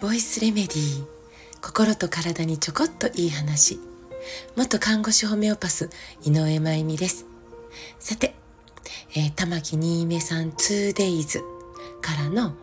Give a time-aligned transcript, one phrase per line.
[0.00, 1.06] ボイスレメディー。
[1.62, 3.78] 心と体にちょこっといい話。
[4.56, 5.90] 元看護師ホメオパス
[6.24, 7.26] 井上真由美です。
[8.00, 8.34] さて、
[9.14, 11.38] えー、玉木新芽さん 2days
[12.00, 12.56] からの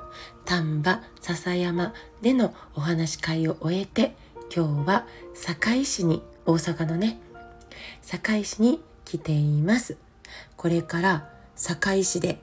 [0.44, 4.18] 丹波篠山でのお話会を終えて
[4.54, 7.22] 今日は堺市に大阪のね
[8.02, 9.96] 堺市に来ています。
[10.58, 12.42] これから堺市で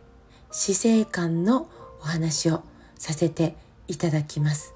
[0.50, 1.68] 死生観の
[2.00, 2.62] お話を
[2.96, 3.56] させて
[3.88, 4.74] いただきます。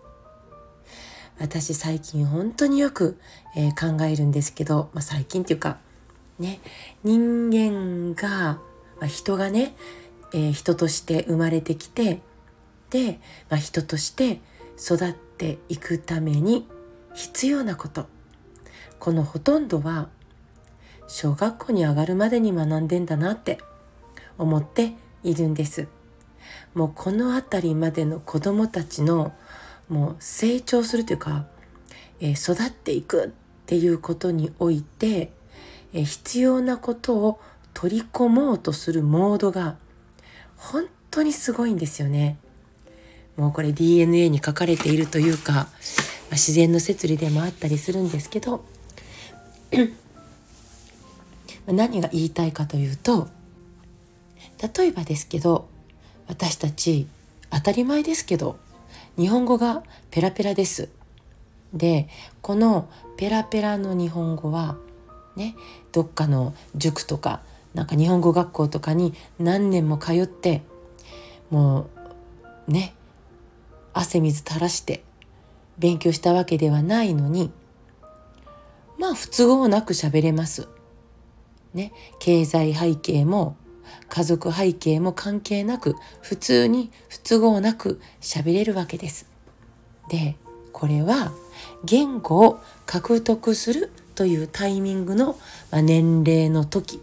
[1.38, 3.18] 私最近本当によく、
[3.56, 5.78] えー、考えるんですけど、まあ、最近っていうか
[6.38, 6.60] ね
[7.02, 8.60] 人間が、
[9.00, 9.74] まあ、人がね、
[10.32, 12.20] えー、人として生まれてきて
[12.90, 13.18] で、
[13.50, 14.40] まあ、人として
[14.78, 16.68] 育っていくために
[17.14, 18.06] 必要なこと。
[19.00, 20.08] このほとんどは
[21.08, 23.58] 小学校に上がるまでに学んでんだなって
[24.38, 25.88] 思っているんです。
[26.74, 29.32] もうこの辺りまでの子供たちの
[29.88, 31.46] もう成長するというか、
[32.20, 33.30] えー、育っていくっ
[33.66, 35.30] ていうことにおいて、
[35.92, 37.40] えー、必要なことを
[37.72, 39.76] 取り込もうとするモードが
[40.56, 42.38] 本当にすごいんですよね。
[43.36, 45.66] もうこれ DNA に書かれているというか、まあ、
[46.32, 48.64] 自然の摂理でもあったりするんですけど
[51.66, 53.28] 何が言いたいかというと
[54.60, 55.68] 例えばですけど
[56.26, 57.06] 私たち
[57.50, 58.58] 当たり前ですけど
[59.16, 60.88] 日本語がペラペラです。
[61.72, 62.08] で
[62.40, 64.76] このペラペラの日本語は
[65.36, 65.56] ね
[65.92, 67.42] どっかの塾とか
[67.74, 70.62] なんか日本語学校とかに何年も通って
[71.50, 71.88] も
[72.68, 72.94] うね
[73.92, 75.02] 汗水垂らして
[75.78, 77.50] 勉強したわけではないのに
[78.98, 80.68] まあ不都合なく喋れます。
[81.72, 83.56] ね経済背景も
[84.08, 89.26] 家族背景も関係なく普通に不都合なく喋れるわけです。
[90.08, 90.36] で
[90.72, 91.32] これは
[91.84, 95.36] 言語を獲得するというタイミングの
[95.70, 97.00] ま年齢の時、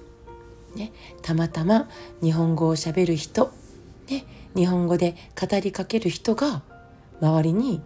[0.75, 0.91] ね、
[1.21, 1.89] たまたま
[2.21, 3.51] 日本語をしゃべる人、
[4.09, 4.25] ね、
[4.55, 6.61] 日本語で語りかける人が
[7.21, 7.81] 周りに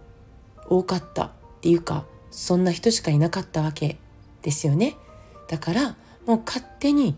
[0.68, 1.30] 多かったっ
[1.60, 3.98] ていうかそんな人しかいなかったわけ
[4.42, 4.96] ですよね。
[5.48, 5.96] だから
[6.26, 7.16] もう勝手に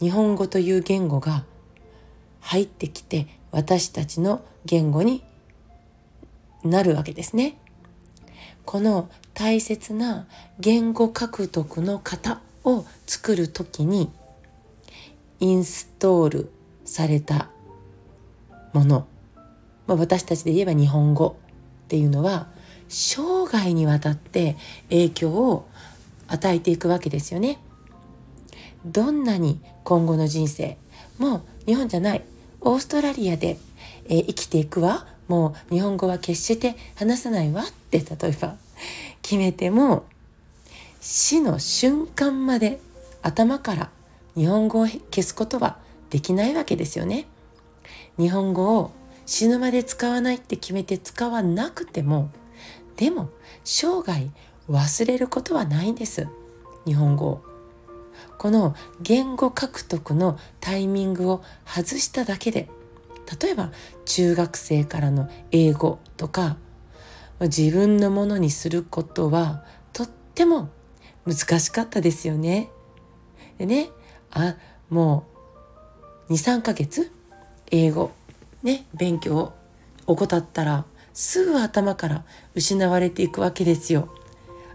[0.00, 1.44] 日本語という言語が
[2.40, 5.24] 入ってきて私たちの言語に
[6.64, 7.58] なるわけですね。
[8.64, 10.26] この大切な
[10.58, 14.10] 言語獲得の型を作る時に
[15.38, 16.50] インストール
[16.84, 17.50] された
[18.72, 19.06] もの、
[19.86, 21.36] まあ、私たちで言えば日本語
[21.84, 22.48] っていうのは
[22.88, 24.56] 生涯にわたって
[24.88, 25.68] 影響を
[26.28, 27.58] 与えていくわけですよね。
[28.86, 30.78] どんなに今後の人生
[31.18, 32.22] もう日本じゃない
[32.60, 33.58] オーストラリアで、
[34.08, 38.56] えー、生きていくわもう日本語は決して話さないわって例えば
[39.22, 40.06] 決めても
[41.00, 42.80] 死の瞬間まで
[43.22, 43.90] 頭から
[44.36, 45.78] 日本語を消すことは
[46.10, 47.26] できないわけですよね。
[48.18, 48.92] 日本語を
[49.24, 52.30] 死ぬまで使わないって決めて使わなくても
[52.96, 53.30] でも
[53.64, 54.30] 生涯
[54.70, 56.28] 忘れることはないんです
[56.86, 57.55] 日本語を。
[58.38, 62.68] この言語獲得のタイミングを外しただけで
[63.40, 63.72] 例えば
[64.04, 66.56] 中学生からの英語とか
[67.40, 70.70] 自分のものにすることはとっても
[71.26, 72.70] 難しかったですよね。
[73.58, 73.90] でね
[74.30, 74.56] あ
[74.88, 75.26] も
[76.28, 77.10] う23ヶ月
[77.70, 78.12] 英語
[78.62, 79.52] ね勉強を
[80.06, 84.08] 怠ったらすぐ頭から失われていくわけですよ。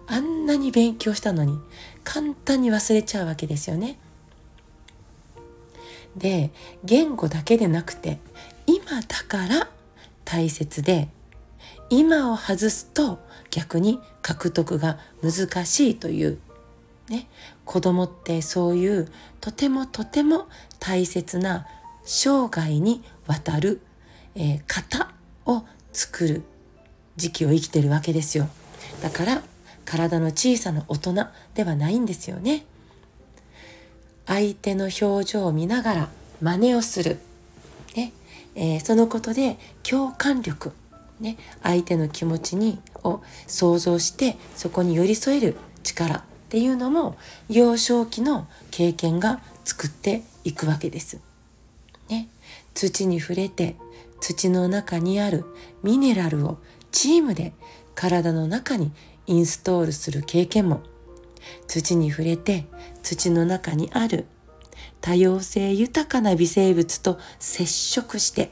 [0.08, 1.58] あんなに勉強したのに
[2.04, 3.98] 簡単に忘れちゃうわけですよね。
[6.16, 6.52] で
[6.84, 8.20] 言語だけでなくて
[8.68, 9.70] 今だから
[10.26, 11.08] 大切で
[11.90, 13.20] 今を外すと
[13.50, 16.40] 逆に獲得が難しいという
[17.10, 17.28] ね
[17.66, 20.48] 子供ってそういうとてもとても
[20.80, 21.66] 大切な
[22.04, 23.82] 生涯にわたる、
[24.36, 25.12] えー、型
[25.46, 26.44] を作る
[27.16, 28.48] 時期を生きてるわけですよ
[29.02, 29.44] だから
[29.86, 31.14] 体の小さな大人
[31.54, 32.66] ではないんですよね。
[34.26, 36.10] 相手の表情を見ながら
[36.42, 37.20] 真似をする。
[37.96, 38.14] ね
[38.56, 40.72] えー、そのことで共感力、
[41.20, 47.18] ね、相手の気持ちにを想像してそこに寄り添える力っていうのも
[47.50, 51.20] 幼少期の経験が作っていくわけです。
[52.10, 52.28] ね、
[52.74, 53.76] 土に触れて
[54.20, 55.46] 土の中にある
[55.84, 56.58] ミネラルを
[56.92, 57.54] チームで
[57.96, 58.92] 体の中に
[59.28, 60.82] インストールする経験も
[61.68, 62.66] 土に触れて
[63.04, 64.26] 土の中にある
[65.00, 68.52] 多様性豊かな微生物と接触して、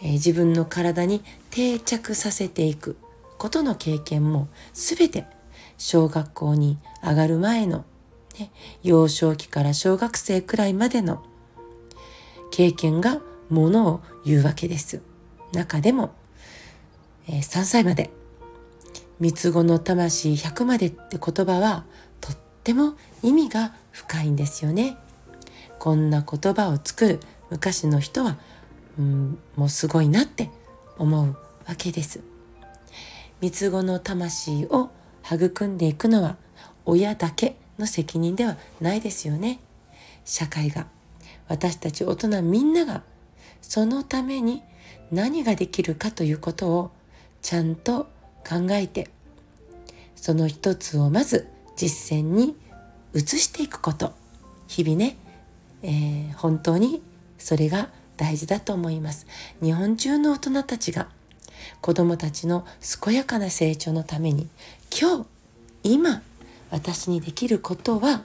[0.00, 2.96] えー、自分の体に定着させていく
[3.38, 5.26] ことの経験も全て
[5.78, 7.84] 小学校に上がる前の、
[8.38, 8.50] ね、
[8.82, 11.22] 幼少期から小学生くらいまでの
[12.50, 13.20] 経験が
[13.50, 15.02] ものを言うわけです。
[15.52, 16.14] 中でも、
[17.28, 18.10] えー、3歳まで
[19.18, 21.84] 三つ子の魂100までって言葉は
[22.20, 24.98] とっても意味が深いんですよね。
[25.78, 27.20] こんな言葉を作る
[27.50, 28.38] 昔の人は、
[28.98, 30.50] うん、もうすごいなって
[30.98, 31.36] 思う
[31.66, 32.20] わけです。
[33.40, 34.90] 三つ子の魂を
[35.24, 36.36] 育んでいくのは
[36.84, 39.60] 親だけの責任ではないですよね。
[40.24, 40.88] 社会が
[41.48, 43.02] 私たち大人みんなが
[43.62, 44.62] そのために
[45.10, 46.90] 何ができるかということを
[47.42, 48.08] ちゃんと
[48.46, 49.08] 考えて
[50.14, 52.56] その一つをまず実践に
[53.14, 54.12] 移していくこと。
[54.68, 55.16] 日々ね、
[55.82, 57.02] えー、本当に
[57.38, 59.26] それが大事だと思います。
[59.62, 61.08] 日本中の大人たちが
[61.80, 62.66] 子どもたちの
[63.02, 64.48] 健やかな成長のために
[64.90, 65.26] 今日
[65.82, 66.22] 今
[66.70, 68.24] 私にできることは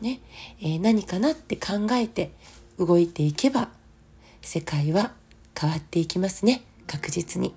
[0.00, 0.20] ね、
[0.60, 2.30] えー、何かなって考えて
[2.78, 3.70] 動いていけば
[4.42, 5.12] 世界は
[5.58, 6.62] 変わっていきますね。
[6.86, 7.54] 確実に。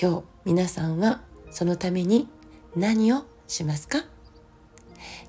[0.00, 2.28] 今日皆さんはそのために
[2.74, 4.04] 何をしますか？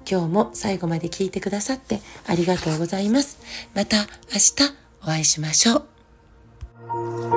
[0.09, 3.39] 今日も最後まで聞いてくださってありがとうございます。
[3.73, 4.53] また明日
[5.01, 7.32] お会いしましょう。